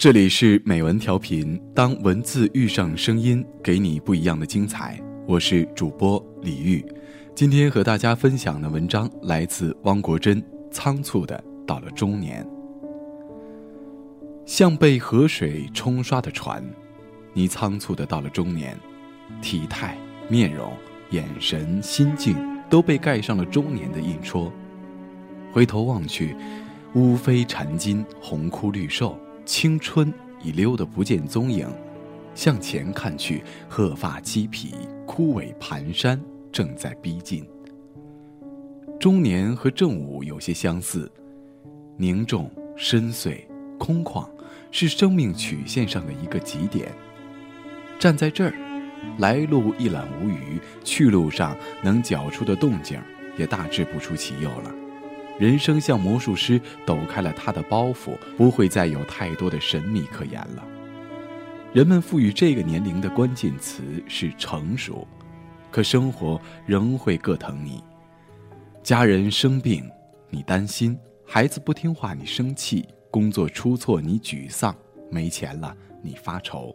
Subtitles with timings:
[0.00, 4.98] 这里是美文调频，当文字遇上声音，给你不一样的精彩。
[5.26, 6.82] 我是主播李玉，
[7.34, 10.42] 今天和大家分享的文章来自汪国真。
[10.70, 12.48] 仓促的到了中年，
[14.46, 16.64] 像被河水冲刷的船，
[17.34, 18.74] 你仓促的到了中年，
[19.42, 19.98] 体态、
[20.30, 20.72] 面容、
[21.10, 22.38] 眼神、心境
[22.70, 24.50] 都被盖上了中年的印戳。
[25.52, 26.34] 回头望去，
[26.94, 29.14] 乌飞缠金，红枯绿瘦。
[29.50, 30.14] 青春
[30.44, 31.68] 已溜得不见踪影，
[32.36, 34.72] 向前看去，鹤发鸡皮，
[35.04, 36.16] 枯萎蹒跚，
[36.52, 37.44] 正在逼近。
[39.00, 41.10] 中年和正午有些相似，
[41.96, 43.44] 凝重、深邃、
[43.76, 44.24] 空旷，
[44.70, 46.92] 是生命曲线上的一个极点。
[47.98, 48.54] 站在这儿，
[49.18, 53.00] 来路一览无余，去路上能搅出的动静，
[53.36, 54.72] 也大致不出其右了。
[55.38, 60.64] 人生像魔术师抖开了他的包袱，不会再有太多的神秘可言了。
[61.72, 65.06] 人们赋予这个年龄的关键词是成熟，
[65.70, 67.82] 可生活仍会各疼你。
[68.82, 69.88] 家人生病，
[70.28, 74.74] 你担心；孩子不听话，你生气；工作出错，你沮丧；
[75.10, 76.74] 没钱了，你发愁。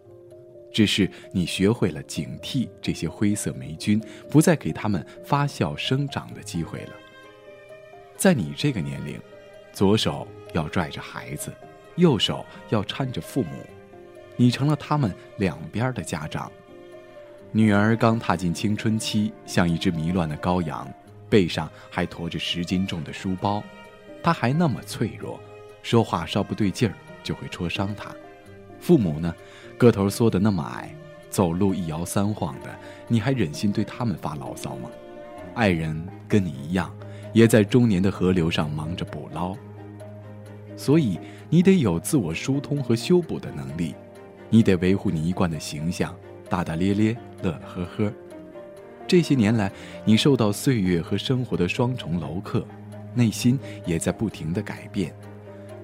[0.74, 6.92] 只是你学会了警惕这些灰色霉菌，不再给他们发酵生长的机会了。
[8.18, 9.20] 在你这个年龄，
[9.74, 11.54] 左手要拽着孩子，
[11.96, 13.50] 右手要搀着父母，
[14.36, 16.52] 你成了他们两边的家长。
[17.52, 20.88] 女儿刚踏进青春期，像一只迷乱的羔羊，
[21.30, 23.64] 背上还驮着十斤重的书包，
[24.24, 25.40] 她还那么脆弱，
[25.84, 28.14] 说话稍不对劲儿就会戳伤她。
[28.80, 29.34] 父母呢，
[29.78, 30.94] 个头缩得那么矮，
[31.30, 32.74] 走路一摇三晃的，
[33.08, 34.90] 你还忍心对他们发牢骚吗？
[35.54, 36.94] 爱人跟你一样。
[37.36, 39.54] 也在中年的河流上忙着捕捞，
[40.78, 41.20] 所以
[41.50, 43.94] 你得有自我疏通和修补的能力，
[44.50, 46.16] 你得维护你一贯的形象，
[46.48, 48.14] 大大咧咧，乐乐呵呵。
[49.06, 49.70] 这些年来，
[50.06, 52.66] 你受到岁月和生活的双重镂刻，
[53.14, 55.14] 内心也在不停的改变。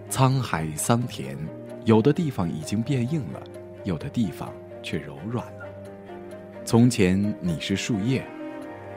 [0.10, 1.38] 沧海桑田，
[1.84, 3.44] 有的地方已经变硬了，
[3.84, 4.50] 有的地方
[4.82, 5.66] 却柔软了。
[6.64, 8.26] 从前你是树叶，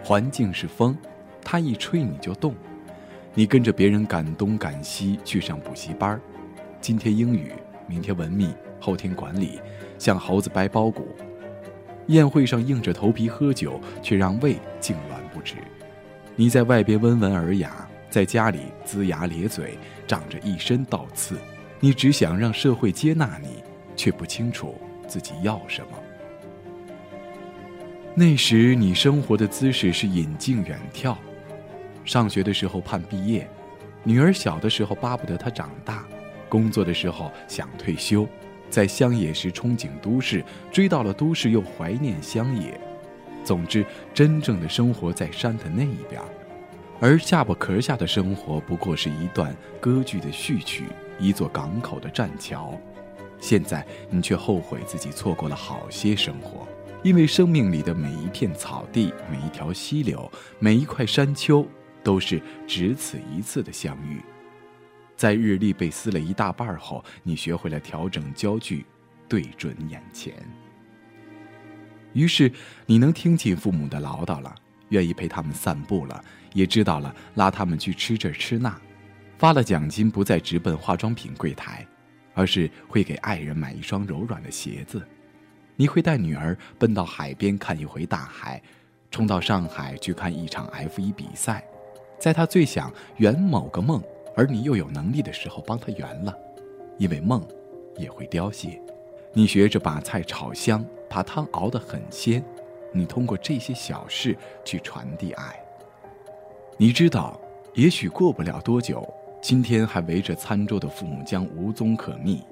[0.05, 0.97] 环境是风。
[1.45, 2.55] 他一吹你就动，
[3.35, 6.21] 你跟着别人赶东赶西去上补习班
[6.81, 7.53] 今天英语，
[7.87, 8.49] 明天文秘，
[8.81, 9.61] 后天管理，
[9.99, 11.07] 像猴子掰包谷。
[12.09, 15.57] 宴会上硬着头皮喝酒，却让胃痉挛不止。
[16.37, 21.37] 你在外边温文尔雅，在家里龇牙咧嘴，长着一身倒刺。
[21.81, 23.63] 你只想让社会接纳你，
[23.97, 24.75] 却不清楚
[25.07, 25.99] 自己要什么。
[28.15, 31.17] 那时你生活的姿势是引颈远眺。
[32.05, 33.49] 上学的时候盼毕业，
[34.03, 36.05] 女儿小的时候巴不得她长大，
[36.49, 38.29] 工作的时候想退休，
[38.69, 42.79] 在乡野时憧憬都市，追到了都市又怀念乡野。
[43.43, 46.21] 总之，真正的生活在山的那一边，
[47.01, 50.85] 而下巴壳下的生活不过是一段歌剧的序曲，
[51.19, 52.79] 一座港口的栈桥。
[53.41, 56.67] 现在你却后悔自己错过了好些生活，
[57.03, 61.67] 因为生命里的每一片草地，每一条溪流，每一块山丘。
[62.05, 64.21] 都是只此一次的相遇，
[65.17, 68.85] 在日历被撕了一大半后，你学会了调整焦距，
[69.27, 70.35] 对准眼前。
[72.13, 72.53] 于是
[72.87, 74.55] 你能听进父母的唠叨了，
[74.91, 76.23] 愿意陪他们散步了，
[76.53, 78.79] 也知道了拉他们去吃这吃那，
[79.39, 81.85] 发了奖金不再直奔化妆品柜台，
[82.35, 85.05] 而是会给爱人买一双柔软的鞋子。
[85.75, 88.63] 你会带女儿奔到海边看一回大海，
[89.11, 91.65] 冲到上海去看一场 F 一比赛。
[92.25, 94.03] 在他最想圆某个梦，
[94.35, 96.35] 而你又有能力的时候，帮他圆了，
[96.97, 97.47] 因为梦
[97.99, 98.81] 也会凋谢。
[99.35, 102.43] 你学着把菜炒香，把汤熬得很鲜。
[102.93, 104.35] 你通过这些小事
[104.65, 105.55] 去传递爱。
[106.79, 107.39] 你知道，
[107.75, 109.07] 也许过不了多久，
[109.43, 112.43] 今天还围着餐桌的父母将无踪可觅，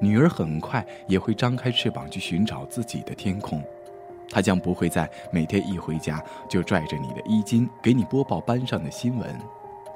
[0.00, 3.62] 女儿很快也会张开翅膀去寻找自己的天空。
[4.32, 9.38] 他将不会在每天一回家就拽着你的衣襟给你播报班上的新闻，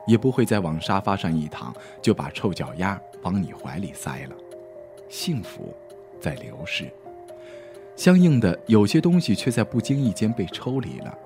[0.07, 4.37] 也不会再往沙发上一躺就把臭脚丫往你怀里塞了。
[5.09, 5.75] 幸福
[6.21, 6.93] 在流逝，
[7.97, 11.17] 相应的有些东西却在不经意间被抽离了，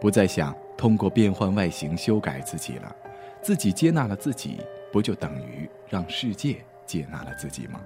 [0.00, 2.96] 不再想通过变换外形修改自己了。
[3.42, 4.56] 自己接纳了自己，
[4.90, 7.78] 不就等于让世界接纳了自己吗？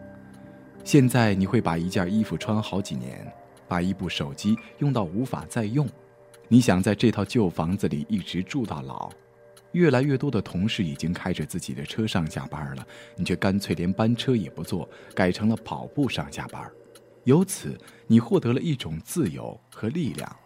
[0.85, 3.27] 现在你会把一件衣服穿好几年。
[3.69, 5.87] 把一部手机用到无法再用，
[6.49, 9.11] 你想在这套旧房子里一直住到老，
[9.73, 16.69] 越来越多的同事已经开着自己的车上下班了，你却干脆连班车也不坐，改成了跑步上下班。
[17.25, 17.77] 由此，
[18.07, 20.37] 你获得了一种自由和力量。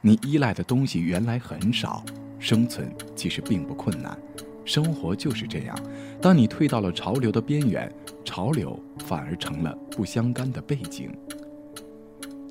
[0.00, 2.02] 你依赖的东西原来很少，
[2.38, 4.18] 生存其实并不困难。
[4.64, 5.78] 生活就是这样，
[6.22, 7.92] 当你退到了潮流的边缘，
[8.24, 11.12] 潮流反而成了不相干的背景。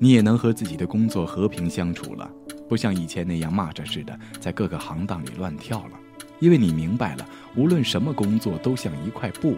[0.02, 2.28] 你也能和自己的工作和平相处了，
[2.66, 6.00] 不像以前那样蚂蚱似的在各个行当里乱跳了。
[6.38, 9.56] 因为你明白了，无论什么工作都像一块布，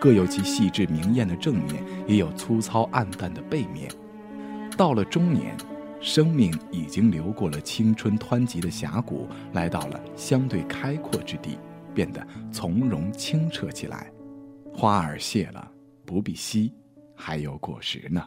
[0.00, 3.92] 各有其细致明艳的正面，也有粗糙暗淡的背面。
[4.74, 5.54] 到了中年，
[6.00, 11.58] 生命已经流过了青春湍急的峡谷，来到了相对开阔之地，
[11.94, 14.10] 变得从容清澈起来。
[14.72, 15.70] 花儿谢了，
[16.06, 16.72] 不必惜，
[17.14, 18.26] 还有果实呢。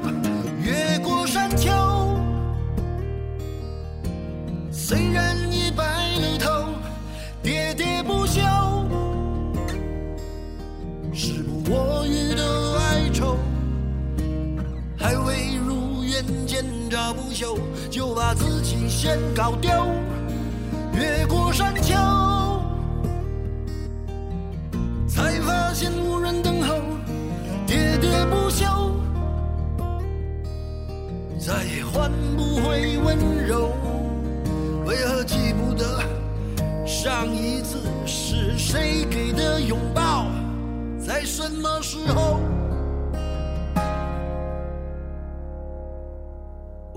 [4.91, 5.85] 虽然已白
[6.19, 6.65] 了头，
[7.41, 8.41] 喋喋不休，
[11.13, 13.37] 时不我予的哀愁，
[14.97, 17.57] 还未如愿见着不朽，
[17.89, 19.71] 就把自己先搞丢。
[20.93, 21.73] 越过山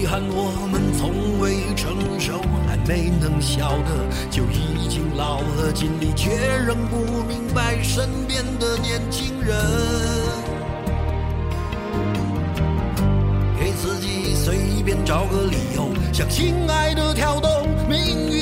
[0.00, 5.70] 遗憾我们从未成熟，还没能晓得，就已经老了。
[5.74, 6.30] 尽力却
[6.66, 9.54] 仍不明白身边的年轻人，
[13.58, 18.39] 给自己随便找个理由，向心爱的跳动，命运。